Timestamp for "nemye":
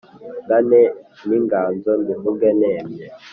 2.59-3.05